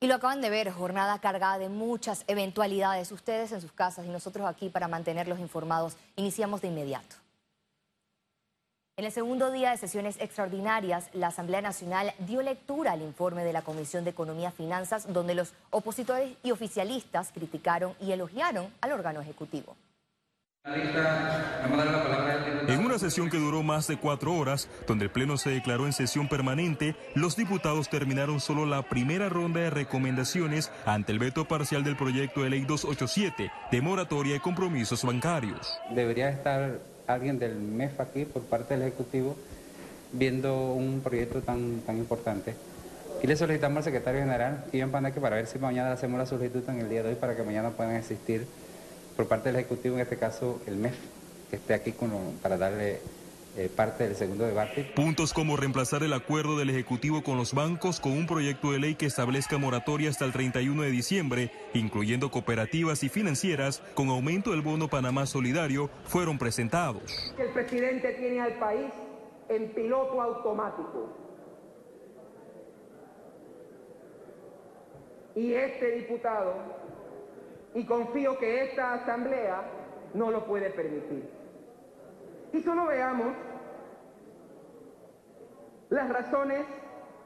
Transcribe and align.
Y 0.00 0.06
lo 0.06 0.16
acaban 0.16 0.40
de 0.40 0.50
ver, 0.50 0.70
jornada 0.70 1.18
cargada 1.20 1.58
de 1.58 1.68
muchas 1.68 2.24
eventualidades. 2.26 3.10
Ustedes 3.10 3.52
en 3.52 3.60
sus 3.60 3.72
casas 3.72 4.04
y 4.06 4.10
nosotros 4.10 4.46
aquí 4.46 4.68
para 4.68 4.88
mantenerlos 4.88 5.38
informados. 5.38 5.96
Iniciamos 6.16 6.60
de 6.60 6.68
inmediato. 6.68 7.16
En 8.96 9.04
el 9.04 9.10
segundo 9.10 9.50
día 9.50 9.72
de 9.72 9.76
sesiones 9.76 10.16
extraordinarias, 10.20 11.08
la 11.14 11.26
Asamblea 11.26 11.60
Nacional 11.60 12.12
dio 12.20 12.42
lectura 12.42 12.92
al 12.92 13.02
informe 13.02 13.42
de 13.42 13.52
la 13.52 13.62
Comisión 13.62 14.04
de 14.04 14.10
Economía 14.10 14.50
y 14.50 14.56
Finanzas, 14.56 15.12
donde 15.12 15.34
los 15.34 15.52
opositores 15.70 16.36
y 16.44 16.52
oficialistas 16.52 17.32
criticaron 17.32 17.96
y 17.98 18.12
elogiaron 18.12 18.72
al 18.80 18.92
órgano 18.92 19.20
ejecutivo. 19.20 19.74
En 22.68 22.80
una 22.82 22.98
sesión 22.98 23.28
que 23.28 23.36
duró 23.36 23.62
más 23.62 23.86
de 23.86 23.98
cuatro 23.98 24.32
horas, 24.34 24.70
donde 24.86 25.04
el 25.04 25.10
Pleno 25.10 25.36
se 25.36 25.50
declaró 25.50 25.84
en 25.84 25.92
sesión 25.92 26.26
permanente, 26.26 26.96
los 27.14 27.36
diputados 27.36 27.90
terminaron 27.90 28.40
solo 28.40 28.64
la 28.64 28.82
primera 28.82 29.28
ronda 29.28 29.60
de 29.60 29.68
recomendaciones 29.68 30.70
ante 30.86 31.12
el 31.12 31.18
veto 31.18 31.44
parcial 31.44 31.84
del 31.84 31.96
proyecto 31.96 32.42
de 32.42 32.50
ley 32.50 32.62
287 32.62 33.52
de 33.70 33.80
moratoria 33.82 34.32
de 34.32 34.40
compromisos 34.40 35.04
bancarios. 35.04 35.78
Debería 35.90 36.30
estar 36.30 36.78
alguien 37.06 37.38
del 37.38 37.56
MEF 37.56 38.00
aquí 38.00 38.24
por 38.24 38.42
parte 38.44 38.72
del 38.72 38.84
Ejecutivo 38.84 39.36
viendo 40.12 40.72
un 40.72 41.02
proyecto 41.02 41.42
tan, 41.42 41.82
tan 41.82 41.98
importante. 41.98 42.54
Y 43.22 43.26
le 43.26 43.36
solicitamos 43.36 43.78
al 43.78 43.84
secretario 43.84 44.20
general, 44.20 44.64
Iván 44.72 44.90
Panaque, 44.90 45.20
para 45.20 45.36
ver 45.36 45.46
si 45.46 45.58
mañana 45.58 45.92
hacemos 45.92 46.18
la 46.18 46.24
solicitud 46.26 46.62
en 46.68 46.80
el 46.80 46.88
día 46.88 47.02
de 47.02 47.10
hoy 47.10 47.14
para 47.16 47.36
que 47.36 47.42
mañana 47.42 47.70
puedan 47.70 47.96
asistir 47.96 48.46
por 49.16 49.26
parte 49.26 49.50
del 49.50 49.56
Ejecutivo, 49.56 49.96
en 49.96 50.02
este 50.02 50.16
caso 50.16 50.60
el 50.66 50.76
MEF, 50.76 50.94
que 51.50 51.56
esté 51.56 51.74
aquí 51.74 51.94
para 52.42 52.56
darle 52.56 53.00
eh, 53.56 53.70
parte 53.74 54.04
del 54.04 54.16
segundo 54.16 54.44
debate. 54.44 54.82
Puntos 54.96 55.32
como 55.32 55.56
reemplazar 55.56 56.02
el 56.02 56.12
acuerdo 56.12 56.58
del 56.58 56.70
Ejecutivo 56.70 57.22
con 57.22 57.36
los 57.36 57.54
bancos 57.54 58.00
con 58.00 58.12
un 58.12 58.26
proyecto 58.26 58.72
de 58.72 58.80
ley 58.80 58.96
que 58.96 59.06
establezca 59.06 59.58
moratoria 59.58 60.10
hasta 60.10 60.24
el 60.24 60.32
31 60.32 60.82
de 60.82 60.90
diciembre, 60.90 61.50
incluyendo 61.72 62.32
cooperativas 62.32 63.04
y 63.04 63.08
financieras, 63.08 63.80
con 63.94 64.08
aumento 64.08 64.50
del 64.50 64.62
bono 64.62 64.88
Panamá 64.88 65.26
Solidario, 65.26 65.88
fueron 66.04 66.36
presentados. 66.36 67.32
El 67.38 67.50
presidente 67.50 68.14
tiene 68.14 68.40
al 68.40 68.54
país 68.54 68.90
en 69.48 69.68
piloto 69.68 70.20
automático. 70.20 71.16
Y 75.36 75.52
este 75.52 75.92
diputado 75.92 76.83
y 77.74 77.84
confío 77.84 78.38
que 78.38 78.62
esta 78.62 78.94
asamblea 78.94 79.62
no 80.14 80.30
lo 80.30 80.46
puede 80.46 80.70
permitir. 80.70 81.28
Y 82.52 82.60
solo 82.62 82.86
veamos 82.86 83.34
las 85.90 86.08
razones 86.08 86.66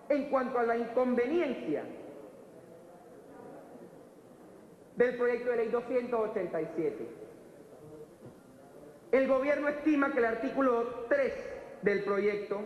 en 0.09 0.31
cuanto 0.31 0.59
a 0.59 0.63
la 0.63 0.77
inconveniencia 0.77 1.85
del 4.97 5.17
proyecto 5.17 5.51
de 5.51 5.57
ley 5.57 5.69
287. 5.69 7.09
El 9.13 9.29
gobierno 9.29 9.69
estima 9.69 10.13
que 10.13 10.19
el 10.19 10.25
artículo 10.25 11.05
3 11.09 11.33
del 11.83 12.05
proyecto 12.05 12.61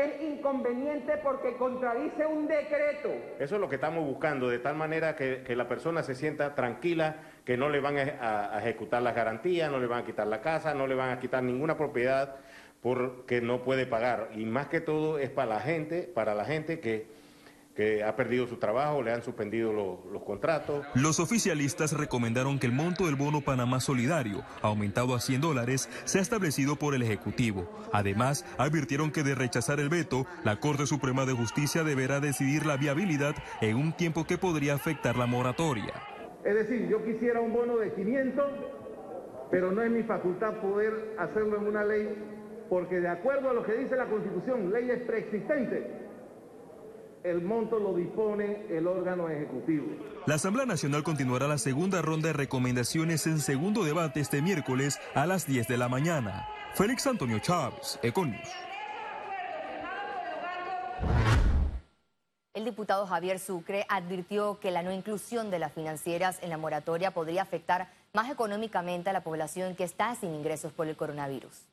es 0.00 0.20
inconveniente 0.22 1.18
porque 1.22 1.56
contradice 1.56 2.26
un 2.26 2.46
decreto. 2.46 3.10
Eso 3.38 3.54
es 3.54 3.60
lo 3.60 3.68
que 3.68 3.76
estamos 3.76 4.04
buscando, 4.04 4.48
de 4.48 4.58
tal 4.58 4.76
manera 4.76 5.16
que, 5.16 5.44
la 5.54 5.68
persona 5.68 6.02
se 6.02 6.14
sienta 6.14 6.54
tranquila, 6.54 7.16
que 7.44 7.56
no 7.56 7.68
le 7.68 7.80
van 7.80 7.98
a, 7.98 8.58
ejecutar 8.58 9.02
las 9.02 9.14
garantías, 9.14 9.70
no 9.70 9.78
le 9.78 9.86
van 9.86 10.02
a 10.02 10.04
quitar 10.04 10.26
la 10.26 10.40
casa, 10.40 10.74
no 10.74 10.86
le 10.86 10.94
van 10.94 11.10
a 11.10 11.18
quitar 11.18 11.42
ninguna 11.42 11.76
propiedad 11.76 12.36
porque 12.80 13.40
no 13.40 13.62
puede 13.62 13.86
pagar. 13.86 14.30
Y 14.34 14.46
más 14.46 14.68
que 14.68 14.80
todo 14.80 15.18
es 15.18 15.30
para 15.30 15.54
la 15.54 15.60
gente, 15.60 16.02
para 16.02 16.34
la 16.34 16.44
gente 16.44 16.80
que 16.80 17.06
que 17.74 18.02
ha 18.02 18.16
perdido 18.16 18.46
su 18.46 18.56
trabajo, 18.56 19.02
le 19.02 19.12
han 19.12 19.22
suspendido 19.22 19.72
los 19.72 20.22
contratos. 20.24 20.84
Los 20.94 21.20
oficialistas 21.20 21.92
recomendaron 21.92 22.58
que 22.58 22.66
el 22.66 22.72
monto 22.72 23.06
del 23.06 23.14
bono 23.14 23.40
Panamá 23.40 23.80
Solidario, 23.80 24.42
aumentado 24.60 25.14
a 25.14 25.20
100 25.20 25.40
dólares, 25.40 25.88
sea 26.04 26.20
establecido 26.20 26.76
por 26.76 26.94
el 26.94 27.02
Ejecutivo. 27.02 27.70
Además, 27.92 28.44
advirtieron 28.58 29.10
que 29.12 29.22
de 29.22 29.34
rechazar 29.34 29.80
el 29.80 29.88
veto, 29.88 30.26
la 30.44 30.60
Corte 30.60 30.86
Suprema 30.86 31.24
de 31.26 31.32
Justicia 31.32 31.84
deberá 31.84 32.20
decidir 32.20 32.66
la 32.66 32.76
viabilidad 32.76 33.34
en 33.60 33.76
un 33.76 33.92
tiempo 33.92 34.24
que 34.24 34.36
podría 34.36 34.74
afectar 34.74 35.16
la 35.16 35.26
moratoria. 35.26 35.94
Es 36.44 36.54
decir, 36.54 36.88
yo 36.88 37.04
quisiera 37.04 37.40
un 37.40 37.52
bono 37.52 37.76
de 37.76 37.92
500, 37.92 38.44
pero 39.50 39.72
no 39.72 39.82
es 39.82 39.90
mi 39.90 40.02
facultad 40.02 40.54
poder 40.60 41.14
hacerlo 41.18 41.58
en 41.58 41.66
una 41.66 41.84
ley, 41.84 42.08
porque 42.68 43.00
de 43.00 43.08
acuerdo 43.08 43.50
a 43.50 43.52
lo 43.52 43.62
que 43.62 43.74
dice 43.74 43.96
la 43.96 44.06
Constitución, 44.06 44.72
leyes 44.72 45.02
preexistentes, 45.02 45.84
el 47.24 47.42
monto 47.42 47.78
lo 47.78 47.94
dispone 47.94 48.66
el 48.70 48.86
órgano 48.86 49.28
ejecutivo. 49.28 49.86
La 50.26 50.36
Asamblea 50.36 50.66
Nacional 50.66 51.02
continuará 51.02 51.46
la 51.48 51.58
segunda 51.58 52.02
ronda 52.02 52.28
de 52.28 52.32
recomendaciones 52.32 53.26
en 53.26 53.40
segundo 53.40 53.84
debate 53.84 54.20
este 54.20 54.42
miércoles 54.42 54.98
a 55.14 55.26
las 55.26 55.46
10 55.46 55.68
de 55.68 55.76
la 55.76 55.88
mañana. 55.88 56.48
Félix 56.74 57.06
Antonio 57.06 57.38
Chávez, 57.38 57.98
Econius. 58.02 58.48
El 62.52 62.64
diputado 62.64 63.06
Javier 63.06 63.38
Sucre 63.38 63.86
advirtió 63.88 64.58
que 64.58 64.70
la 64.70 64.82
no 64.82 64.92
inclusión 64.92 65.50
de 65.50 65.58
las 65.58 65.72
financieras 65.72 66.38
en 66.42 66.50
la 66.50 66.58
moratoria 66.58 67.12
podría 67.12 67.42
afectar 67.42 67.88
más 68.12 68.30
económicamente 68.30 69.10
a 69.10 69.12
la 69.12 69.22
población 69.22 69.76
que 69.76 69.84
está 69.84 70.14
sin 70.16 70.34
ingresos 70.34 70.72
por 70.72 70.88
el 70.88 70.96
coronavirus 70.96 71.69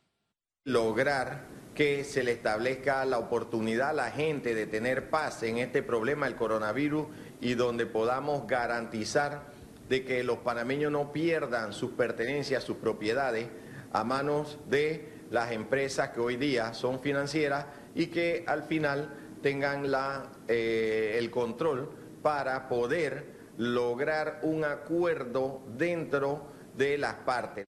lograr 0.68 1.46
que 1.74 2.04
se 2.04 2.24
le 2.24 2.34
establezca 2.34 3.06
la 3.06 3.20
oportunidad 3.20 3.92
a 3.92 3.94
la 3.94 4.12
gente 4.12 4.54
de 4.54 4.68
tener 4.68 5.10
paz 5.10 5.42
en 5.44 5.60
este 5.60 5.82
problema 5.82 6.26
del 6.26 6.36
coronavirus 6.36 7.08
y 7.40 7.54
donde 7.54 7.86
podamos 7.86 8.48
garantizar 8.48 9.44
de 9.88 10.04
que 10.04 10.26
los 10.26 10.40
panameños 10.40 10.92
no 10.92 11.14
pierdan 11.14 11.72
sus 11.72 11.92
pertenencias, 11.92 12.66
sus 12.66 12.76
propiedades 12.78 13.48
a 13.94 14.04
manos 14.04 14.60
de 14.68 15.08
las 15.32 15.54
empresas 15.54 16.10
que 16.10 16.20
hoy 16.20 16.36
día 16.36 16.74
son 16.74 17.00
financieras 17.00 17.66
y 17.96 18.08
que 18.08 18.44
al 18.46 18.64
final 18.64 19.14
tengan 19.42 19.90
la, 19.90 20.32
eh, 20.50 21.16
el 21.18 21.32
control 21.32 21.90
para 22.22 22.68
poder 22.68 23.38
lograr 23.58 24.42
un 24.44 24.66
acuerdo 24.66 25.62
dentro 25.78 26.52
de 26.76 26.98
las 26.98 27.14
partes. 27.14 27.68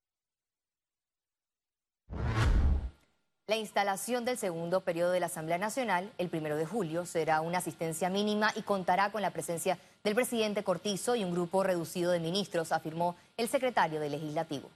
La 3.49 3.57
instalación 3.57 4.25
del 4.25 4.37
segundo 4.37 4.81
periodo 4.81 5.11
de 5.11 5.19
la 5.19 5.25
Asamblea 5.25 5.57
Nacional, 5.57 6.13
el 6.19 6.29
primero 6.29 6.55
de 6.55 6.67
julio, 6.67 7.07
será 7.07 7.41
una 7.41 7.57
asistencia 7.57 8.07
mínima 8.07 8.51
y 8.55 8.61
contará 8.61 9.11
con 9.11 9.23
la 9.23 9.33
presencia 9.33 9.79
del 10.03 10.13
presidente 10.13 10.63
Cortizo 10.63 11.15
y 11.15 11.23
un 11.23 11.31
grupo 11.31 11.63
reducido 11.63 12.11
de 12.11 12.19
ministros, 12.19 12.71
afirmó 12.71 13.15
el 13.37 13.47
secretario 13.47 13.99
del 13.99 14.11
Legislativo. 14.11 14.69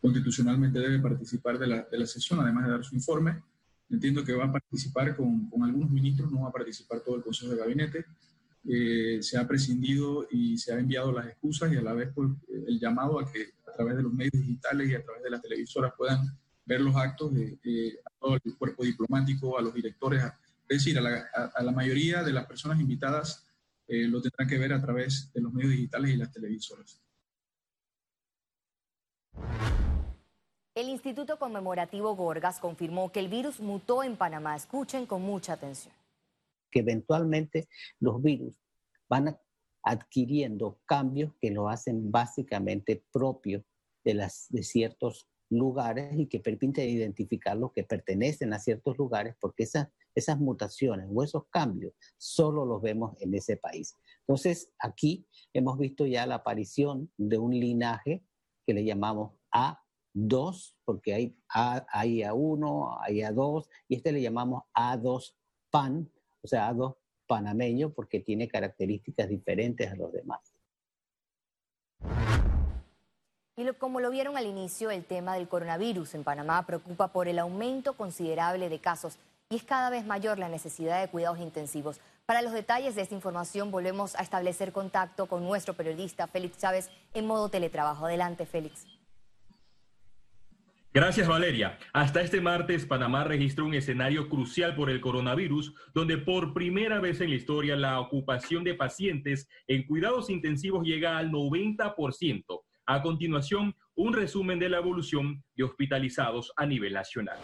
Constitucionalmente 0.00 0.78
debe 0.78 1.00
participar 1.00 1.58
de 1.58 1.66
la, 1.66 2.06
sesión, 2.06 2.38
además 2.38 2.66
de 2.66 2.70
dar 2.70 2.84
su 2.84 2.94
informe. 2.94 3.42
Entiendo 3.90 4.22
que 4.22 4.34
va 4.34 4.44
a 4.44 4.52
participar 4.52 5.16
con, 5.16 5.50
algunos 5.64 5.90
ministros, 5.90 6.30
no 6.30 6.42
va 6.42 6.50
a 6.50 6.52
participar 6.52 7.00
todo 7.00 7.16
el 7.16 7.24
Consejo 7.24 7.50
de 7.50 7.58
Gabinete. 7.58 8.04
Eh, 8.68 9.18
se 9.20 9.36
ha 9.36 9.48
prescindido 9.48 10.28
y 10.30 10.56
se 10.58 10.72
ha 10.72 10.78
enviado 10.78 11.10
las 11.10 11.26
excusas 11.26 11.72
y 11.72 11.76
a 11.76 11.82
la 11.82 11.92
vez 11.92 12.10
pues, 12.14 12.30
el 12.68 12.78
llamado 12.78 13.18
a 13.18 13.32
que 13.32 13.54
a 13.66 13.72
través 13.72 13.96
de 13.96 14.04
los 14.04 14.12
medios 14.12 14.34
digitales 14.34 14.90
y 14.90 14.94
a 14.94 15.02
través 15.02 15.24
de 15.24 15.30
las 15.30 15.42
televisoras 15.42 15.92
puedan 15.98 16.20
ver 16.66 16.80
los 16.80 16.96
actos 16.96 17.32
de, 17.32 17.98
a 18.04 18.10
todo 18.18 18.34
el 18.34 18.56
cuerpo 18.56 18.84
diplomático, 18.84 19.58
a 19.58 19.62
los 19.62 19.72
directores, 19.72 20.22
es 20.68 20.78
decir, 20.78 20.98
a 20.98 21.62
la, 21.62 21.72
mayoría 21.72 22.22
de 22.22 22.32
las 22.32 22.46
personas 22.46 22.80
invitadas 22.80 23.46
eh, 23.86 24.08
lo 24.08 24.20
tendrán 24.20 24.48
que 24.48 24.58
ver 24.58 24.72
a 24.72 24.80
través 24.82 25.32
de 25.32 25.40
los 25.40 25.52
medios 25.52 25.70
digitales 25.70 26.10
y 26.10 26.16
las 26.16 26.32
televisoras. 26.32 27.00
El 30.74 30.88
Instituto 30.88 31.38
Conmemorativo 31.38 32.14
Gorgas 32.16 32.58
confirmó 32.58 33.10
que 33.10 33.20
el 33.20 33.28
virus 33.28 33.60
mutó 33.60 34.02
en 34.02 34.16
Panamá. 34.16 34.56
Escuchen 34.56 35.06
con 35.06 35.22
mucha 35.22 35.54
atención. 35.54 35.94
Que 36.70 36.80
eventualmente 36.80 37.68
los 38.00 38.20
virus 38.20 38.60
van 39.08 39.38
adquiriendo 39.82 40.80
cambios 40.84 41.32
que 41.40 41.50
lo 41.50 41.68
hacen 41.68 42.10
básicamente 42.10 43.04
propio 43.12 43.64
de, 44.04 44.14
las, 44.14 44.48
de 44.50 44.64
ciertos 44.64 45.28
lugares 45.50 46.18
y 46.18 46.26
que 46.26 46.40
permite 46.40 46.86
identificar 46.86 47.56
los 47.56 47.72
que 47.72 47.84
pertenecen 47.84 48.52
a 48.52 48.58
ciertos 48.58 48.98
lugares, 48.98 49.34
porque 49.40 49.64
esas, 49.64 49.88
esas 50.14 50.38
mutaciones 50.38 51.08
o 51.12 51.22
esos 51.22 51.44
cambios 51.50 51.92
solo 52.16 52.64
los 52.64 52.82
vemos 52.82 53.16
en 53.20 53.34
ese 53.34 53.56
país. 53.56 53.96
Entonces, 54.20 54.72
aquí 54.78 55.26
hemos 55.52 55.78
visto 55.78 56.06
ya 56.06 56.26
la 56.26 56.36
aparición 56.36 57.10
de 57.16 57.38
un 57.38 57.52
linaje 57.52 58.24
que 58.66 58.74
le 58.74 58.84
llamamos 58.84 59.34
A2, 59.52 60.74
porque 60.84 61.14
hay, 61.14 61.38
A, 61.48 61.86
hay 61.90 62.20
A1, 62.20 62.98
hay 63.02 63.20
A2, 63.20 63.66
y 63.88 63.96
este 63.96 64.12
le 64.12 64.22
llamamos 64.22 64.64
A2 64.74 65.34
PAN, 65.70 66.10
o 66.42 66.48
sea, 66.48 66.72
A2 66.72 66.96
panameño, 67.26 67.92
porque 67.92 68.20
tiene 68.20 68.48
características 68.48 69.28
diferentes 69.28 69.90
a 69.90 69.96
los 69.96 70.12
demás. 70.12 70.45
Y 73.58 73.64
como 73.78 74.00
lo 74.00 74.10
vieron 74.10 74.36
al 74.36 74.44
inicio, 74.44 74.90
el 74.90 75.02
tema 75.02 75.34
del 75.34 75.48
coronavirus 75.48 76.14
en 76.14 76.24
Panamá 76.24 76.66
preocupa 76.66 77.08
por 77.08 77.26
el 77.26 77.38
aumento 77.38 77.94
considerable 77.94 78.68
de 78.68 78.78
casos 78.80 79.16
y 79.48 79.56
es 79.56 79.64
cada 79.64 79.88
vez 79.88 80.04
mayor 80.04 80.38
la 80.38 80.50
necesidad 80.50 81.00
de 81.00 81.08
cuidados 81.08 81.38
intensivos. 81.38 81.98
Para 82.26 82.42
los 82.42 82.52
detalles 82.52 82.94
de 82.94 83.00
esta 83.00 83.14
información 83.14 83.70
volvemos 83.70 84.14
a 84.16 84.22
establecer 84.22 84.72
contacto 84.72 85.24
con 85.24 85.42
nuestro 85.42 85.72
periodista 85.72 86.26
Félix 86.26 86.58
Chávez 86.58 86.90
en 87.14 87.26
modo 87.26 87.48
teletrabajo. 87.48 88.04
Adelante, 88.04 88.44
Félix. 88.44 88.84
Gracias, 90.92 91.26
Valeria. 91.26 91.78
Hasta 91.94 92.20
este 92.20 92.42
martes, 92.42 92.84
Panamá 92.84 93.24
registró 93.24 93.64
un 93.64 93.72
escenario 93.72 94.28
crucial 94.28 94.74
por 94.74 94.90
el 94.90 95.00
coronavirus, 95.00 95.74
donde 95.94 96.18
por 96.18 96.52
primera 96.52 97.00
vez 97.00 97.22
en 97.22 97.30
la 97.30 97.36
historia 97.36 97.74
la 97.74 98.00
ocupación 98.00 98.64
de 98.64 98.74
pacientes 98.74 99.48
en 99.66 99.86
cuidados 99.86 100.28
intensivos 100.28 100.84
llega 100.86 101.16
al 101.16 101.30
90%. 101.30 102.65
A 102.88 103.02
continuación, 103.02 103.74
un 103.96 104.12
resumen 104.12 104.60
de 104.60 104.68
la 104.68 104.78
evolución 104.78 105.42
de 105.56 105.64
hospitalizados 105.64 106.52
a 106.56 106.66
nivel 106.66 106.92
nacional. 106.92 107.36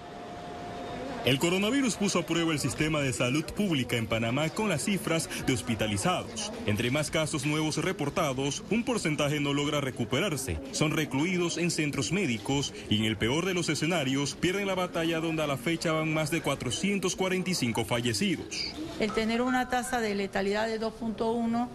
El 1.25 1.41
coronavirus 1.41 1.97
puso 1.97 2.21
a 2.21 2.27
prueba 2.27 2.53
el 2.53 2.61
sistema 2.61 3.00
de 3.00 3.12
salud 3.12 3.44
pública 3.44 3.97
en 3.97 4.06
Panamá 4.06 4.50
con 4.50 4.69
las 4.69 4.85
cifras 4.85 5.29
de 5.47 5.53
hospitalizados. 5.53 6.53
Entre 6.67 6.93
más 6.93 7.11
casos 7.11 7.44
nuevos 7.44 7.77
reportados, 7.77 8.62
un 8.71 8.85
porcentaje 8.85 9.41
no 9.41 9.53
logra 9.53 9.81
recuperarse. 9.81 10.59
Son 10.71 10.93
recluidos 10.93 11.59
en 11.59 11.73
centros 11.73 12.12
médicos 12.12 12.73
y 12.88 12.99
en 12.99 13.05
el 13.05 13.17
peor 13.17 13.45
de 13.45 13.55
los 13.55 13.69
escenarios 13.69 14.35
pierden 14.35 14.69
la 14.69 14.77
batalla 14.77 15.19
donde 15.19 15.43
a 15.43 15.49
la 15.49 15.56
fecha 15.56 15.93
van 15.93 16.12
más 16.12 16.31
de 16.31 16.41
445 16.41 17.85
fallecidos. 17.85 18.73
El 19.00 19.12
tener 19.12 19.43
una 19.43 19.69
tasa 19.69 20.00
de 20.00 20.15
letalidad 20.15 20.69
de 20.69 20.81
2.1 20.81 21.69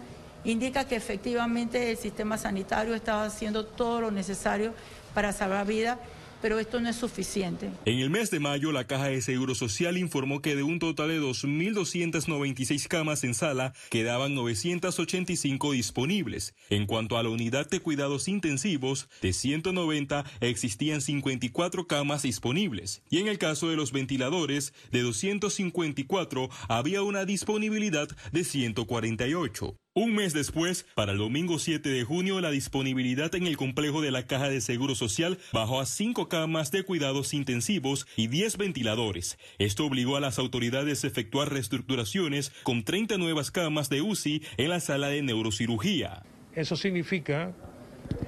indica 0.50 0.86
que 0.86 0.96
efectivamente 0.96 1.90
el 1.90 1.96
sistema 1.96 2.38
sanitario 2.38 2.94
está 2.94 3.24
haciendo 3.24 3.66
todo 3.66 4.00
lo 4.00 4.10
necesario 4.10 4.72
para 5.14 5.32
salvar 5.32 5.66
vidas 5.66 5.98
pero 6.40 6.58
esto 6.58 6.80
no 6.80 6.88
es 6.88 6.96
suficiente. 6.96 7.70
En 7.84 7.98
el 7.98 8.10
mes 8.10 8.30
de 8.30 8.40
mayo, 8.40 8.72
la 8.72 8.86
Caja 8.86 9.06
de 9.06 9.20
Seguro 9.20 9.54
Social 9.54 9.98
informó 9.98 10.40
que 10.40 10.56
de 10.56 10.62
un 10.62 10.78
total 10.78 11.08
de 11.08 11.20
2.296 11.20 12.86
camas 12.88 13.24
en 13.24 13.34
sala, 13.34 13.72
quedaban 13.90 14.34
985 14.34 15.72
disponibles. 15.72 16.54
En 16.70 16.86
cuanto 16.86 17.18
a 17.18 17.22
la 17.22 17.28
unidad 17.28 17.68
de 17.68 17.80
cuidados 17.80 18.28
intensivos, 18.28 19.08
de 19.22 19.32
190 19.32 20.24
existían 20.40 21.00
54 21.00 21.86
camas 21.86 22.22
disponibles. 22.22 23.02
Y 23.10 23.18
en 23.18 23.28
el 23.28 23.38
caso 23.38 23.68
de 23.68 23.76
los 23.76 23.92
ventiladores, 23.92 24.72
de 24.90 25.02
254 25.02 26.48
había 26.68 27.02
una 27.02 27.24
disponibilidad 27.24 28.08
de 28.32 28.44
148. 28.44 29.76
Un 30.00 30.14
mes 30.14 30.32
después, 30.32 30.86
para 30.94 31.10
el 31.10 31.18
domingo 31.18 31.58
7 31.58 31.88
de 31.88 32.04
junio, 32.04 32.40
la 32.40 32.52
disponibilidad 32.52 33.34
en 33.34 33.48
el 33.48 33.56
complejo 33.56 34.00
de 34.00 34.12
la 34.12 34.28
Caja 34.28 34.48
de 34.48 34.60
Seguro 34.60 34.94
Social 34.94 35.38
bajó 35.52 35.80
a 35.80 35.86
cinco 35.86 36.28
camas 36.28 36.70
de 36.70 36.84
cuidados 36.84 37.34
intensivos 37.34 38.06
y 38.14 38.28
10 38.28 38.58
ventiladores. 38.58 39.38
Esto 39.58 39.84
obligó 39.84 40.14
a 40.14 40.20
las 40.20 40.38
autoridades 40.38 41.02
a 41.02 41.08
efectuar 41.08 41.52
reestructuraciones 41.52 42.52
con 42.62 42.84
30 42.84 43.18
nuevas 43.18 43.50
camas 43.50 43.88
de 43.88 44.00
UCI 44.00 44.44
en 44.56 44.68
la 44.68 44.78
sala 44.78 45.08
de 45.08 45.20
neurocirugía. 45.20 46.22
Eso 46.54 46.76
significa 46.76 47.52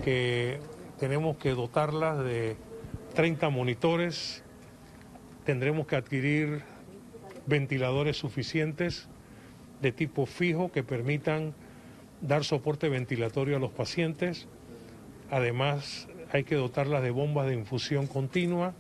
que 0.03 0.59
tenemos 0.99 1.37
que 1.37 1.51
dotarlas 1.51 2.25
de 2.25 2.57
30 3.15 3.49
monitores, 3.51 4.43
tendremos 5.45 5.87
que 5.87 5.95
adquirir 5.95 6.63
ventiladores 7.47 8.17
suficientes 8.17 9.09
de 9.81 9.93
tipo 9.93 10.27
fijo 10.27 10.71
que 10.73 10.83
permitan 10.83 11.55
dar 12.21 12.45
soporte 12.45 12.89
ventilatorio 12.89 13.57
a 13.57 13.61
los 13.61 13.71
pacientes. 13.71 14.47
Además, 15.31 16.09
hay 16.33 16.45
que 16.45 16.55
dotarlas 16.55 17.03
de 17.03 17.11
bombas 17.11 17.47
de 17.47 17.55
infusión 17.55 18.07
continua, 18.07 18.75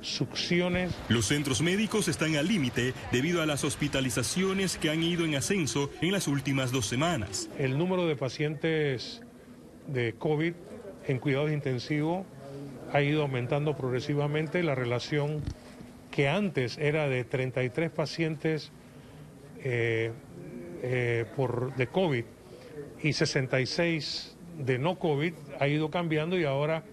succiones. 0.00 0.94
Los 1.08 1.26
centros 1.26 1.60
médicos 1.60 2.08
están 2.08 2.36
al 2.36 2.46
límite 2.46 2.94
debido 3.12 3.42
a 3.42 3.46
las 3.46 3.64
hospitalizaciones 3.64 4.76
que 4.78 4.90
han 4.90 5.02
ido 5.02 5.24
en 5.24 5.34
ascenso 5.34 5.90
en 6.00 6.12
las 6.12 6.28
últimas 6.28 6.72
dos 6.72 6.86
semanas. 6.86 7.48
El 7.58 7.78
número 7.78 8.06
de 8.06 8.16
pacientes 8.16 9.22
de 9.86 10.14
COVID 10.14 10.52
en 11.06 11.18
cuidados 11.18 11.50
intensivos 11.50 12.26
ha 12.92 13.02
ido 13.02 13.22
aumentando 13.22 13.76
progresivamente. 13.76 14.62
La 14.62 14.74
relación 14.74 15.42
que 16.10 16.28
antes 16.28 16.78
era 16.78 17.08
de 17.08 17.24
33 17.24 17.90
pacientes 17.90 18.70
eh, 19.62 20.12
eh, 20.82 21.24
por, 21.36 21.74
de 21.74 21.86
COVID 21.88 22.24
y 23.02 23.12
66 23.12 24.36
de 24.58 24.78
no 24.78 24.98
COVID 24.98 25.32
ha 25.60 25.68
ido 25.68 25.90
cambiando 25.90 26.38
y 26.38 26.44
ahora 26.44 26.84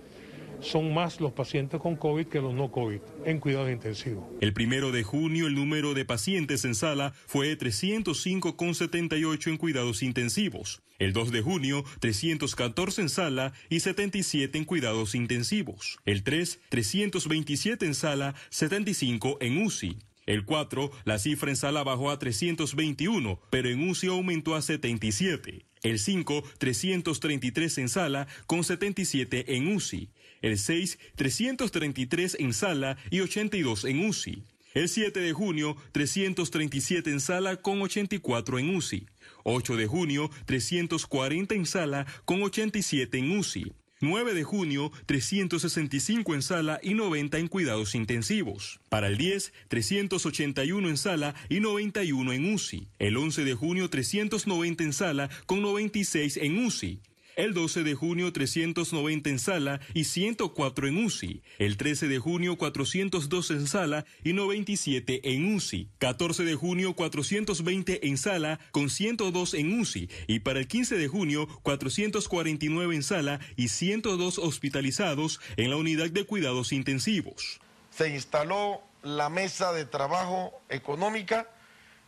son 0.62 0.94
más 0.94 1.20
los 1.20 1.32
pacientes 1.32 1.80
con 1.80 1.96
COVID 1.96 2.28
que 2.28 2.42
los 2.42 2.54
no 2.54 2.72
COVID 2.72 3.00
en 3.26 3.40
cuidados 3.40 3.72
intensivos. 3.72 4.24
El 4.42 4.54
primero 4.54 4.92
de 4.92 5.04
junio 5.04 5.48
el 5.48 5.56
número 5.56 5.94
de 5.94 6.06
pacientes 6.06 6.66
en 6.66 6.76
sala 6.76 7.14
fue 7.28 7.48
de 7.48 7.58
305,78 7.58 9.48
en 9.48 9.58
cuidados 9.58 10.04
intensivos. 10.04 10.82
El 10.98 11.12
2 11.12 11.32
de 11.32 11.42
junio, 11.42 11.84
314 12.00 13.02
en 13.02 13.10
sala 13.10 13.54
y 13.70 13.82
77 13.82 14.58
en 14.58 14.66
cuidados 14.66 15.14
intensivos. 15.14 16.00
El 16.06 16.24
3, 16.24 16.62
327 16.70 17.86
en 17.86 17.94
sala, 17.94 18.34
75 18.50 19.38
en 19.42 19.62
UCI. 19.64 19.98
El 20.26 20.44
4, 20.44 20.92
la 21.06 21.20
cifra 21.20 21.52
en 21.52 21.56
sala 21.56 21.84
bajó 21.84 22.10
a 22.10 22.18
321, 22.18 23.40
pero 23.52 23.70
en 23.70 23.88
UCI 23.88 24.08
aumentó 24.08 24.56
a 24.56 24.62
77. 24.62 25.66
El 25.84 26.00
5, 26.00 26.44
333 26.58 27.78
en 27.78 27.90
sala 27.90 28.28
con 28.48 28.64
77 28.64 29.56
en 29.56 29.76
UCI. 29.76 30.10
El 30.42 30.58
6, 30.58 30.98
333 31.16 32.38
en 32.40 32.54
sala 32.54 32.98
y 33.12 33.20
82 33.20 33.86
en 33.86 34.06
UCI. 34.08 34.44
El 34.74 34.90
7 34.90 35.20
de 35.20 35.32
junio, 35.32 35.78
337 35.94 37.10
en 37.10 37.20
sala 37.22 37.58
con 37.58 37.82
84 37.82 38.60
en 38.60 38.76
UCI. 38.76 39.08
8 39.44 39.76
de 39.78 39.88
junio, 39.88 40.30
340 40.46 41.56
en 41.56 41.66
sala 41.66 42.06
con 42.26 42.42
87 42.42 43.18
en 43.20 43.38
UCI. 43.38 43.74
9 44.06 44.34
de 44.34 44.44
junio, 44.44 44.92
365 45.06 46.34
en 46.34 46.42
sala 46.42 46.80
y 46.82 46.94
90 46.94 47.38
en 47.38 47.48
cuidados 47.48 47.96
intensivos. 47.96 48.80
Para 48.90 49.08
el 49.08 49.18
10, 49.18 49.52
381 49.68 50.90
en 50.90 50.98
sala 50.98 51.36
y 51.50 51.60
91 51.60 52.32
en 52.34 52.54
UCI. 52.54 52.88
El 53.00 53.18
11 53.18 53.44
de 53.44 53.54
junio, 53.54 53.90
390 53.90 54.84
en 54.84 54.94
sala 54.94 55.30
con 55.46 55.62
96 55.62 56.38
en 56.38 56.66
UCI. 56.66 57.00
El 57.36 57.54
12 57.54 57.84
de 57.84 57.96
junio 57.96 58.32
390 58.32 59.30
en 59.30 59.40
sala 59.40 59.82
y 59.94 60.06
104 60.06 60.88
en 60.88 61.04
UCI. 61.04 61.44
El 61.60 61.76
13 61.76 62.08
de 62.08 62.18
junio 62.18 62.58
402 62.58 63.52
en 63.52 63.68
sala 63.68 64.06
y 64.24 64.32
97 64.32 65.20
en 65.34 65.54
UCI. 65.54 65.90
14 65.98 66.46
de 66.46 66.56
junio 66.56 66.96
420 66.96 68.08
en 68.08 68.18
sala 68.18 68.60
con 68.72 68.90
102 68.90 69.54
en 69.56 69.80
UCI. 69.82 70.10
Y 70.28 70.40
para 70.40 70.60
el 70.60 70.68
15 70.68 70.98
de 70.98 71.08
junio 71.10 71.48
449 71.64 72.96
en 72.96 73.04
sala 73.04 73.42
y 73.58 73.68
102 73.68 74.40
hospitalizados 74.40 75.42
en 75.58 75.70
la 75.72 75.76
unidad 75.76 76.10
de 76.10 76.26
cuidados 76.26 76.72
intensivos. 76.72 77.60
Se 77.92 78.08
instaló 78.10 78.80
la 79.04 79.28
mesa 79.28 79.74
de 79.74 79.84
trabajo 79.84 80.54
económica 80.70 81.50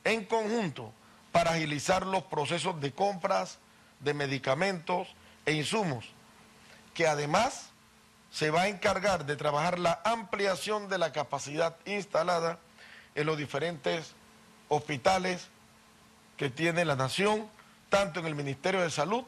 en 0.05 0.23
conjunto 0.23 0.93
para 1.33 1.51
agilizar 1.51 2.05
los 2.05 2.23
procesos 2.23 2.79
de 2.79 2.93
compras 2.93 3.59
de 3.99 4.13
medicamentos 4.13 5.07
e 5.45 5.53
insumos, 5.53 6.05
que 6.93 7.07
además 7.07 7.71
se 8.31 8.51
va 8.51 8.63
a 8.63 8.67
encargar 8.67 9.25
de 9.25 9.35
trabajar 9.35 9.79
la 9.79 10.01
ampliación 10.03 10.89
de 10.89 10.97
la 10.97 11.11
capacidad 11.11 11.77
instalada 11.85 12.59
en 13.15 13.25
los 13.25 13.37
diferentes 13.37 14.13
hospitales 14.67 15.47
que 16.35 16.49
tiene 16.49 16.85
la 16.85 16.95
nación, 16.95 17.49
tanto 17.89 18.19
en 18.19 18.27
el 18.27 18.35
Ministerio 18.35 18.81
de 18.81 18.91
Salud 18.91 19.23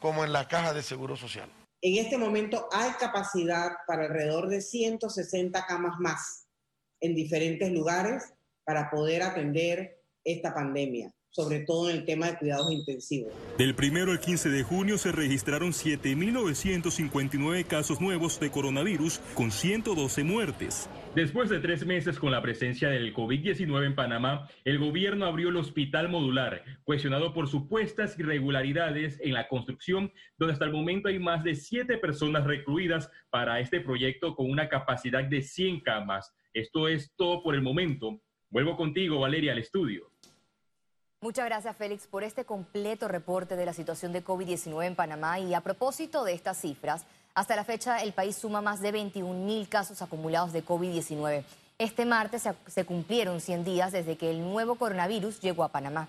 como 0.00 0.24
en 0.24 0.32
la 0.32 0.48
Caja 0.48 0.72
de 0.72 0.82
Seguro 0.82 1.16
Social. 1.16 1.50
En 1.82 2.04
este 2.04 2.16
momento 2.16 2.68
hay 2.72 2.90
capacidad 2.92 3.70
para 3.86 4.04
alrededor 4.04 4.48
de 4.48 4.60
160 4.60 5.66
camas 5.66 5.98
más 5.98 6.46
en 7.00 7.14
diferentes 7.14 7.70
lugares 7.70 8.32
para 8.64 8.90
poder 8.90 9.22
atender 9.22 10.02
esta 10.24 10.54
pandemia 10.54 11.12
sobre 11.30 11.60
todo 11.60 11.90
en 11.90 11.96
el 11.96 12.04
tema 12.04 12.26
de 12.26 12.36
cuidados 12.38 12.70
intensivos. 12.72 13.32
Del 13.56 13.74
primero 13.74 14.12
al 14.12 14.20
15 14.20 14.50
de 14.50 14.62
junio 14.62 14.98
se 14.98 15.12
registraron 15.12 15.70
7.959 15.70 17.66
casos 17.66 18.00
nuevos 18.00 18.40
de 18.40 18.50
coronavirus 18.50 19.18
con 19.34 19.50
112 19.50 20.24
muertes. 20.24 20.88
Después 21.14 21.48
de 21.48 21.58
tres 21.58 21.84
meses 21.86 22.18
con 22.18 22.30
la 22.30 22.42
presencia 22.42 22.88
del 22.90 23.14
COVID-19 23.14 23.86
en 23.86 23.94
Panamá, 23.94 24.48
el 24.64 24.78
gobierno 24.78 25.26
abrió 25.26 25.48
el 25.48 25.56
hospital 25.56 26.08
modular, 26.08 26.62
cuestionado 26.84 27.32
por 27.34 27.48
supuestas 27.48 28.18
irregularidades 28.18 29.18
en 29.20 29.34
la 29.34 29.48
construcción, 29.48 30.12
donde 30.38 30.52
hasta 30.52 30.66
el 30.66 30.72
momento 30.72 31.08
hay 31.08 31.18
más 31.18 31.42
de 31.44 31.54
siete 31.54 31.98
personas 31.98 32.44
recluidas 32.44 33.10
para 33.30 33.58
este 33.60 33.80
proyecto 33.80 34.36
con 34.36 34.50
una 34.50 34.68
capacidad 34.68 35.24
de 35.24 35.42
100 35.42 35.80
camas. 35.80 36.34
Esto 36.52 36.88
es 36.88 37.12
todo 37.16 37.42
por 37.42 37.54
el 37.54 37.62
momento. 37.62 38.20
Vuelvo 38.50 38.76
contigo, 38.76 39.20
Valeria, 39.20 39.52
al 39.52 39.58
estudio. 39.58 40.10
Muchas 41.20 41.46
gracias, 41.46 41.76
Félix, 41.76 42.06
por 42.06 42.22
este 42.22 42.44
completo 42.44 43.08
reporte 43.08 43.56
de 43.56 43.66
la 43.66 43.72
situación 43.72 44.12
de 44.12 44.24
COVID-19 44.24 44.86
en 44.86 44.94
Panamá. 44.94 45.40
Y 45.40 45.52
a 45.52 45.60
propósito 45.60 46.22
de 46.22 46.32
estas 46.32 46.60
cifras, 46.60 47.06
hasta 47.34 47.56
la 47.56 47.64
fecha 47.64 48.04
el 48.04 48.12
país 48.12 48.36
suma 48.36 48.60
más 48.60 48.80
de 48.80 48.92
21 48.92 49.44
mil 49.44 49.68
casos 49.68 50.00
acumulados 50.00 50.52
de 50.52 50.64
COVID-19. 50.64 51.42
Este 51.76 52.06
martes 52.06 52.44
se 52.68 52.84
cumplieron 52.84 53.40
100 53.40 53.64
días 53.64 53.90
desde 53.90 54.16
que 54.16 54.30
el 54.30 54.42
nuevo 54.42 54.76
coronavirus 54.76 55.40
llegó 55.40 55.64
a 55.64 55.70
Panamá. 55.70 56.08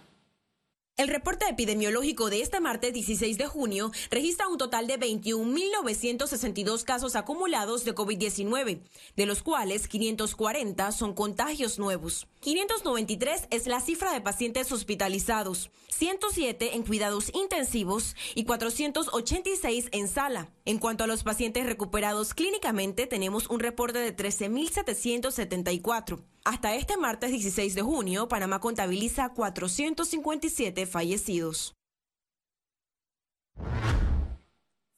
El 1.00 1.08
reporte 1.08 1.48
epidemiológico 1.48 2.30
de 2.30 2.42
este 2.42 2.60
martes 2.60 2.92
16 2.92 3.38
de 3.38 3.48
junio 3.48 3.90
registra 4.12 4.50
un 4.50 4.58
total 4.58 4.86
de 4.86 5.00
21.962 5.00 6.84
casos 6.84 7.16
acumulados 7.16 7.86
de 7.86 7.96
COVID-19, 7.96 8.82
de 9.16 9.26
los 9.26 9.42
cuales 9.42 9.88
540 9.88 10.92
son 10.92 11.14
contagios 11.14 11.80
nuevos. 11.80 12.28
593 12.42 13.48
es 13.50 13.68
la 13.68 13.80
cifra 13.80 14.12
de 14.12 14.20
pacientes 14.20 14.70
hospitalizados, 14.74 15.72
107 15.88 16.76
en 16.76 16.84
cuidados 16.84 17.32
intensivos 17.34 18.18
y 18.36 18.44
486 18.44 19.88
en 19.94 20.10
sala. 20.10 20.50
En 20.66 20.80
cuanto 20.80 21.06
a 21.06 21.08
los 21.08 21.24
pacientes 21.24 21.66
recuperados 21.66 22.34
clínicamente, 22.34 23.08
tenemos 23.08 23.50
un 23.50 23.62
reporte 23.62 24.00
de 24.00 24.14
13.774. 24.14 26.20
Hasta 26.46 26.74
este 26.76 26.98
martes 26.98 27.32
16 27.32 27.76
de 27.76 27.82
junio, 27.82 28.28
Panamá 28.28 28.60
contabiliza 28.60 29.30
457 29.30 30.86
fallecidos. 30.86 31.76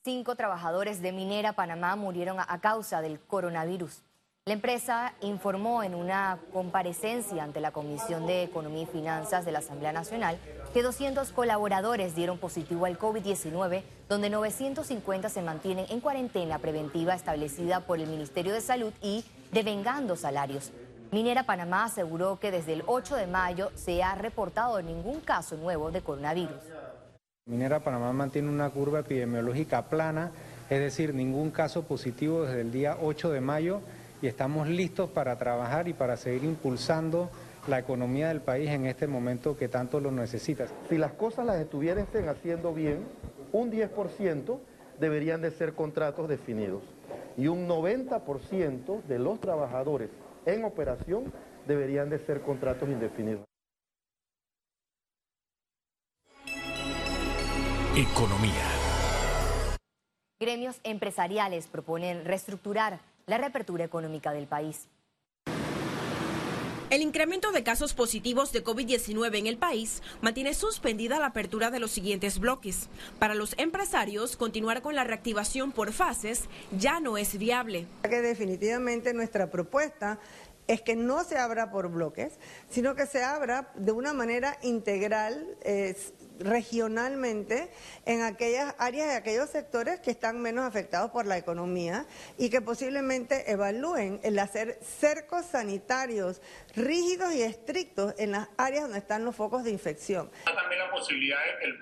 Cinco 0.04 0.36
trabajadores 0.36 1.02
de 1.02 1.12
Minera 1.12 1.54
Panamá 1.54 1.96
murieron 1.96 2.38
a 2.40 2.60
causa 2.60 3.02
del 3.02 3.20
coronavirus. 3.20 4.02
La 4.46 4.54
empresa 4.54 5.14
informó 5.22 5.84
en 5.84 5.94
una 5.94 6.40
comparecencia 6.52 7.44
ante 7.44 7.60
la 7.60 7.72
Comisión 7.72 8.26
de 8.26 8.42
Economía 8.42 8.84
y 8.84 8.88
Finanzas 8.88 9.46
de 9.46 9.52
la 9.52 9.60
Asamblea 9.60 9.94
Nacional 9.94 10.40
que 10.74 10.82
200 10.82 11.32
colaboradores 11.32 12.16
dieron 12.16 12.40
positivo 12.40 12.86
al 12.88 12.98
COVID-19, 12.98 13.84
donde 14.10 14.32
950 14.32 15.30
se 15.30 15.44
mantienen 15.44 15.86
en 15.90 16.00
cuarentena 16.00 16.58
preventiva 16.58 17.14
establecida 17.14 17.82
por 17.82 18.00
el 18.00 18.08
Ministerio 18.08 18.54
de 18.54 18.62
Salud 18.62 18.94
y 19.04 19.24
devengando 19.52 20.16
salarios. 20.16 20.72
Minera 21.12 21.44
Panamá 21.44 21.84
aseguró 21.84 22.40
que 22.40 22.52
desde 22.52 22.72
el 22.72 22.84
8 22.86 23.18
de 23.18 23.28
mayo 23.28 23.70
se 23.76 24.02
ha 24.02 24.16
reportado 24.16 24.82
ningún 24.82 25.20
caso 25.20 25.58
nuevo 25.58 25.92
de 25.92 26.00
coronavirus. 26.00 26.56
Minera 27.46 27.82
Panamá 27.82 28.14
mantiene 28.14 28.48
una 28.48 28.70
curva 28.70 29.00
epidemiológica 29.00 29.90
plana, 29.90 30.32
es 30.70 30.80
decir, 30.80 31.14
ningún 31.14 31.52
caso 31.52 31.84
positivo 31.84 32.44
desde 32.44 32.62
el 32.62 32.72
día 32.72 32.98
8 33.02 33.30
de 33.30 33.42
mayo 33.42 33.82
y 34.22 34.28
estamos 34.28 34.70
listos 34.70 35.10
para 35.10 35.38
trabajar 35.38 35.90
y 35.90 35.94
para 35.94 36.16
seguir 36.16 36.46
impulsando 36.46 37.30
la 37.68 37.80
economía 37.80 38.30
del 38.30 38.40
país 38.40 38.70
en 38.70 38.86
este 38.86 39.06
momento 39.06 39.58
que 39.58 39.68
tanto 39.68 40.00
lo 40.00 40.12
necesita. 40.12 40.68
Si 40.88 40.98
las 40.98 41.12
cosas 41.12 41.46
las 41.46 41.58
estuvieran 41.58 42.08
haciendo 42.30 42.74
bien, 42.74 43.06
un 43.52 43.70
10% 43.70 44.60
deberían 44.98 45.42
de 45.42 45.52
ser 45.52 45.74
contratos 45.74 46.30
definidos 46.30 46.84
y 47.36 47.48
un 47.48 47.68
90% 47.68 49.04
de 49.04 49.20
los 49.20 49.42
trabajadores 49.42 50.10
en 50.46 50.64
operación 50.66 51.32
deberían 51.68 52.10
de 52.10 52.20
ser 52.20 52.42
contratos 52.42 52.90
indefinidos. 52.90 53.46
Economía. 57.96 58.68
Gremios 60.40 60.80
empresariales 60.84 61.68
proponen 61.68 62.26
reestructurar 62.26 63.00
la 63.28 63.38
reapertura 63.38 63.84
económica 63.84 64.32
del 64.32 64.48
país. 64.48 64.88
El 66.92 67.02
incremento 67.02 67.54
de 67.54 67.64
casos 67.64 67.94
positivos 67.94 68.52
de 68.52 68.66
COVID-19 68.66 69.40
en 69.40 69.48
el 69.48 69.58
país 69.58 70.04
mantiene 70.20 70.54
suspendida 70.54 71.22
la 71.22 71.28
apertura 71.28 71.72
de 71.72 71.80
los 71.80 71.90
siguientes 71.90 72.38
bloques. 72.38 72.90
Para 73.18 73.34
los 73.34 73.58
empresarios, 73.58 74.36
continuar 74.36 74.82
con 74.82 74.94
la 74.94 75.06
reactivación 75.06 75.72
por 75.72 75.94
fases 75.94 76.50
ya 76.78 77.00
no 77.00 77.18
es 77.18 77.38
viable. 77.38 77.88
Que 78.04 78.20
definitivamente 78.22 79.14
nuestra 79.14 79.50
propuesta 79.50 80.20
es 80.68 80.82
que 80.82 80.98
no 80.98 81.24
se 81.24 81.38
abra 81.38 81.72
por 81.72 81.90
bloques, 81.90 82.34
sino 82.70 82.94
que 82.94 83.06
se 83.06 83.24
abra 83.24 83.72
de 83.76 83.94
una 83.94 84.12
manera 84.12 84.58
integral, 84.62 85.48
regionalmente, 86.44 87.70
en 88.06 88.22
aquellas 88.22 88.76
áreas 88.78 89.08
y 89.08 89.16
aquellos 89.16 89.50
sectores 89.50 90.00
que 90.00 90.12
están 90.12 90.42
menos 90.42 90.66
afectados 90.66 91.12
por 91.12 91.26
la 91.26 91.38
economía 91.38 92.06
y 92.38 92.50
que 92.50 92.62
posiblemente 92.62 93.52
evalúen 93.52 94.20
el 94.24 94.38
hacer 94.40 94.80
cercos 94.82 95.46
sanitarios 95.46 96.42
rígidos 96.76 97.34
y 97.34 97.44
estrictos 97.44 98.14
en 98.18 98.32
las 98.32 98.50
áreas 98.58 98.84
donde 98.84 99.00
están 99.00 99.26
los 99.26 99.36
focos 99.36 99.64
de 99.64 99.72
infección. 99.72 100.32
También 100.46 100.80
la 100.80 100.92
posibilidad 100.92 101.40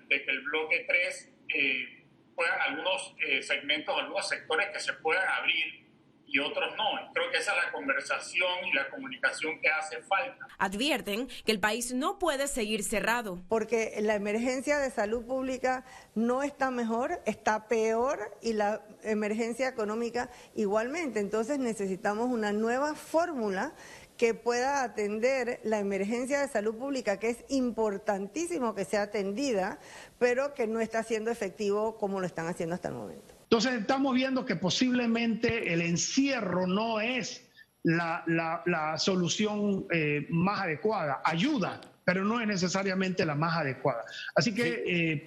de 0.10 0.24
que 0.24 0.32
el, 0.32 0.42
bloque 0.42 0.86
3 0.88 1.32
eh, 1.56 2.06
puedan 2.36 2.62
algunos 2.62 3.16
eh, 3.28 3.42
segmentos, 3.42 3.96
algunos 3.98 4.28
sectores 4.28 4.70
que 4.70 4.80
se 4.80 4.94
puedan 4.94 5.28
abrir 5.28 5.89
y 6.32 6.40
otros 6.40 6.76
no. 6.78 6.84
Creo 7.14 7.32
que 7.32 7.38
esa 7.38 7.52
es 7.52 7.66
la 7.66 7.72
conversación 7.72 8.66
y 8.66 8.74
la 8.74 8.90
comunicación 8.90 9.60
que 9.62 9.70
hace 9.70 10.02
falta. 10.04 10.48
Advierten 10.58 11.28
que 11.46 11.52
el 11.52 11.60
país 11.60 11.94
no 11.94 12.20
puede 12.20 12.48
seguir 12.48 12.84
cerrado. 12.84 13.42
Porque 13.48 13.96
la 14.02 14.16
emergencia 14.16 14.78
de 14.80 14.92
salud 14.92 15.26
pública 15.26 15.86
no 16.16 16.44
está 16.44 16.72
mejor, 16.72 17.22
está 17.26 17.68
peor 17.68 18.38
y 18.42 18.54
la 18.54 18.82
emergencia 19.04 19.68
económica 19.68 20.30
igualmente. 20.56 21.20
Entonces 21.20 21.60
necesitamos 21.60 22.30
una 22.30 22.52
nueva 22.52 22.96
fórmula 22.96 23.74
que 24.18 24.34
pueda 24.34 24.84
atender 24.84 25.62
la 25.64 25.80
emergencia 25.80 26.42
de 26.42 26.50
salud 26.50 26.76
pública, 26.76 27.20
que 27.20 27.30
es 27.30 27.46
importantísimo 27.48 28.76
que 28.76 28.84
sea 28.84 29.04
atendida, 29.04 29.80
pero 30.20 30.54
que 30.54 30.68
no 30.68 30.82
está 30.82 31.04
siendo 31.04 31.32
efectivo 31.32 31.98
como 31.98 32.20
lo 32.20 32.26
están 32.26 32.48
haciendo 32.48 32.76
hasta 32.76 32.90
el 32.90 32.96
momento. 32.96 33.39
Entonces 33.50 33.82
estamos 33.82 34.14
viendo 34.14 34.46
que 34.46 34.56
posiblemente 34.56 35.74
el 35.74 35.82
encierro 35.82 36.68
no 36.68 37.02
es 37.02 37.50
la, 37.82 38.94
solución 39.00 39.88
eh, 39.92 40.28
más 40.30 40.62
adecuada. 40.62 41.22
Ayuda, 41.26 41.82
pero 42.06 42.24
no 42.24 42.40
es 42.40 42.48
necesariamente 42.48 43.26
la 43.26 43.34
más 43.34 43.58
adecuada. 43.58 44.04
Así 44.36 44.54
que 44.54 44.84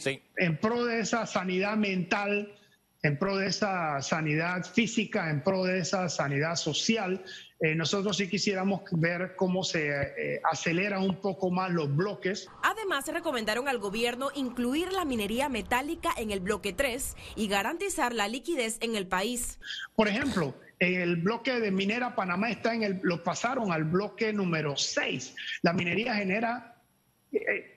eh, 0.07 0.21
en 0.37 0.57
pro 0.59 0.85
de 0.85 1.01
esa 1.01 1.27
sanidad 1.27 1.77
mental, 1.77 2.55
en 3.03 3.19
pro 3.19 3.39
de 3.39 3.49
esa 3.49 4.01
sanidad 4.03 4.65
física, 4.65 5.29
en 5.29 5.43
pro 5.43 5.65
de 5.65 5.81
esa 5.81 6.09
sanidad 6.09 6.55
social, 6.55 7.25
eh, 7.63 7.77
nosotros 7.77 8.17
sí 8.17 8.29
quisiéramos 8.29 8.83
ver 8.91 9.37
cómo 9.37 9.63
se 9.63 9.89
eh, 9.89 10.41
aceleran 10.51 11.03
un 11.03 11.15
poco 11.21 11.49
más 11.53 11.71
los 11.71 11.95
bloques. 11.95 12.49
Además, 12.65 13.07
recomendaron 13.07 13.69
al 13.69 13.79
gobierno 13.79 14.31
incluir 14.35 14.93
la 14.93 15.05
minería 15.05 15.49
metálica 15.49 16.13
en 16.17 16.33
el 16.33 16.41
bloque 16.41 16.73
3 16.73 17.17
y 17.37 17.47
garantizar 17.47 18.15
la 18.15 18.27
liquidez 18.27 18.79
en 18.81 18.97
el 18.97 19.07
país. 19.07 19.61
Por 19.95 20.09
ejemplo, 20.09 20.55
el 20.81 21.17
bloque 21.17 21.61
de 21.61 21.71
minera 21.71 22.17
Panamá 22.17 22.51
está 22.51 22.75
en 22.75 22.83
el, 22.83 23.01
lo 23.05 23.23
pasaron 23.23 23.71
al 23.71 23.85
bloque 23.85 24.33
número 24.33 24.77
6. 24.77 25.37
La 25.63 25.73
minería 25.73 26.17
genera 26.17 26.72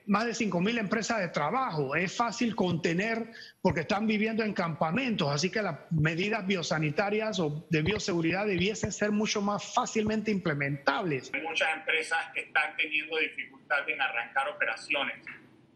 más 0.06 0.26
de 0.26 0.34
5 0.34 0.60
mil 0.60 0.78
empresas 0.78 1.20
de 1.20 1.28
trabajo. 1.28 1.96
Es 1.96 2.14
fácil 2.14 2.54
contener 2.54 3.32
porque 3.62 3.80
están 3.80 4.06
viviendo 4.06 4.44
en 4.44 4.52
campamentos, 4.52 5.30
así 5.30 5.50
que 5.50 5.62
las 5.62 5.78
medidas 5.90 6.46
biosanitarias 6.46 7.40
o 7.40 7.66
de 7.70 7.82
bioseguridad 7.82 8.46
debiesen 8.46 8.92
ser 8.92 9.12
mucho 9.12 9.40
más 9.40 9.74
fácilmente 9.74 10.30
implementables. 10.30 11.30
Hay 11.32 11.42
muchas 11.42 11.74
empresas 11.74 12.18
que 12.34 12.42
están 12.42 12.76
teniendo 12.76 13.16
dificultad 13.18 13.88
en 13.88 14.00
arrancar 14.00 14.48
operaciones 14.48 15.24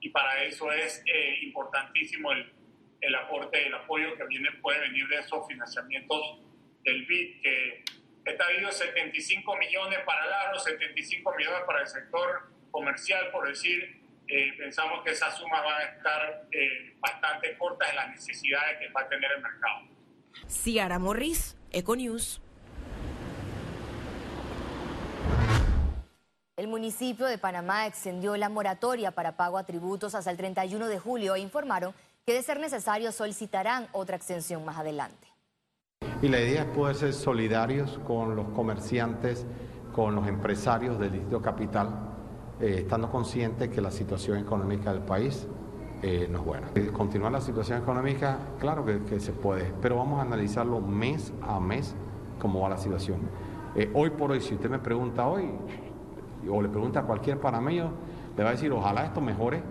y 0.00 0.10
para 0.10 0.42
eso 0.44 0.70
es 0.72 1.02
eh, 1.06 1.38
importantísimo 1.42 2.32
el, 2.32 2.52
el, 3.00 3.14
aporte, 3.14 3.66
el 3.66 3.74
apoyo 3.74 4.14
que 4.16 4.26
viene, 4.26 4.50
puede 4.62 4.80
venir 4.80 5.08
de 5.08 5.16
esos 5.16 5.46
financiamientos 5.46 6.40
del 6.84 7.06
BID, 7.06 7.42
que 7.42 7.84
está 8.24 8.44
habido 8.46 8.70
75 8.70 9.56
millones 9.56 9.98
para 10.04 10.52
el 10.52 10.58
75 10.58 11.34
millones 11.36 11.60
para 11.66 11.80
el 11.80 11.86
sector 11.86 12.59
comercial, 12.70 13.30
por 13.32 13.48
decir, 13.48 14.00
eh, 14.26 14.52
pensamos 14.56 15.02
que 15.04 15.10
esas 15.10 15.36
sumas 15.36 15.62
van 15.64 15.80
a 15.80 15.84
estar 15.84 16.48
eh, 16.52 16.96
bastante 17.00 17.56
cortas 17.58 17.90
en 17.90 17.96
las 17.96 18.10
necesidades 18.10 18.78
que 18.78 18.92
va 18.92 19.02
a 19.02 19.08
tener 19.08 19.30
el 19.32 19.42
mercado. 19.42 19.80
Ciara 20.48 20.98
Morris, 20.98 21.56
Econews. 21.72 22.40
El 26.56 26.68
municipio 26.68 27.26
de 27.26 27.38
Panamá 27.38 27.86
extendió 27.86 28.36
la 28.36 28.50
moratoria 28.50 29.12
para 29.12 29.36
pago 29.36 29.56
a 29.56 29.64
tributos 29.64 30.14
hasta 30.14 30.30
el 30.30 30.36
31 30.36 30.88
de 30.88 30.98
julio 30.98 31.34
e 31.34 31.40
informaron 31.40 31.94
que 32.26 32.34
de 32.34 32.42
ser 32.42 32.60
necesario 32.60 33.12
solicitarán 33.12 33.88
otra 33.92 34.16
extensión 34.16 34.64
más 34.64 34.76
adelante. 34.76 35.26
Y 36.22 36.28
la 36.28 36.38
idea 36.38 36.62
es 36.62 36.68
poder 36.68 36.96
ser 36.96 37.14
solidarios 37.14 37.98
con 38.06 38.36
los 38.36 38.50
comerciantes, 38.50 39.46
con 39.94 40.14
los 40.14 40.28
empresarios 40.28 40.98
del 40.98 41.12
Distrito 41.12 41.40
Capital, 41.40 42.09
eh, 42.60 42.80
estando 42.80 43.10
conscientes 43.10 43.70
que 43.70 43.80
la 43.80 43.90
situación 43.90 44.38
económica 44.38 44.92
del 44.92 45.02
país 45.02 45.46
eh, 46.02 46.28
no 46.30 46.38
es 46.38 46.44
buena. 46.44 46.70
Eh, 46.74 46.90
continuar 46.92 47.32
la 47.32 47.40
situación 47.40 47.80
económica, 47.80 48.38
claro 48.58 48.84
que, 48.84 49.18
se 49.18 49.32
puede, 49.32 49.72
pero 49.80 49.96
vamos 49.96 50.18
a 50.18 50.22
analizarlo 50.22 50.80
mes 50.80 51.32
a 51.42 51.58
mes 51.58 51.94
cómo 52.38 52.60
va 52.60 52.70
la 52.70 52.76
situación. 52.76 53.20
hoy 53.94 54.10
por 54.10 54.32
hoy, 54.32 54.40
si 54.40 54.54
usted 54.54 54.70
me 54.70 54.78
pregunta 54.78 55.26
hoy, 55.26 55.50
o 56.50 56.60
le 56.62 56.68
pregunta 56.68 57.00
a 57.00 57.02
cualquier 57.04 57.38
panameño, 57.38 57.92
le 58.36 58.42
va 58.42 58.50
a 58.50 58.52
decir, 58.52 58.72
ojalá 58.72 59.04
esto 59.04 59.20
mejore, 59.20 59.62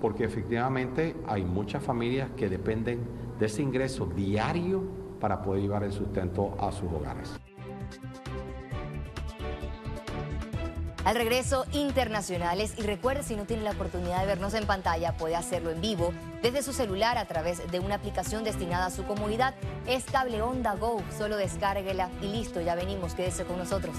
porque 0.00 0.24
efectivamente 0.24 1.16
hay 1.26 1.44
muchas 1.44 1.82
familias 1.82 2.30
que 2.36 2.48
dependen 2.48 3.00
de 3.38 3.46
ese 3.46 3.62
ingreso 3.62 4.06
diario 4.06 4.82
para 5.20 5.42
poder 5.42 5.62
llevar 5.62 5.84
el 5.84 5.92
sustento 5.92 6.56
a 6.58 6.72
sus 6.72 6.90
hogares. 6.92 7.41
Al 11.04 11.16
regreso, 11.16 11.66
internacionales. 11.72 12.74
Y 12.76 12.82
recuerde, 12.82 13.24
si 13.24 13.34
no 13.34 13.44
tiene 13.44 13.64
la 13.64 13.72
oportunidad 13.72 14.20
de 14.20 14.26
vernos 14.26 14.54
en 14.54 14.66
pantalla, 14.66 15.16
puede 15.16 15.34
hacerlo 15.34 15.70
en 15.70 15.80
vivo 15.80 16.12
desde 16.42 16.62
su 16.62 16.72
celular 16.72 17.18
a 17.18 17.26
través 17.26 17.70
de 17.70 17.80
una 17.80 17.96
aplicación 17.96 18.44
destinada 18.44 18.86
a 18.86 18.90
su 18.90 19.04
comodidad. 19.04 19.54
Es 19.86 20.04
Cable 20.04 20.42
Onda 20.42 20.74
Go. 20.74 21.02
Solo 21.16 21.36
descárguela 21.36 22.08
y 22.20 22.26
listo, 22.26 22.60
ya 22.60 22.76
venimos. 22.76 23.14
Quédese 23.14 23.44
con 23.44 23.58
nosotros. 23.58 23.96